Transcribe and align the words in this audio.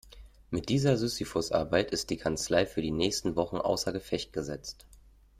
Mit 0.49 0.69
dieser 0.69 0.97
Sisyphusarbeit 0.97 1.91
ist 1.91 2.09
die 2.09 2.17
Kanzlei 2.17 2.65
für 2.65 2.81
die 2.81 2.89
nächsten 2.89 3.35
Wochen 3.35 3.57
außer 3.57 3.93
Gefecht 3.93 4.33
gesetzt. 4.33 4.87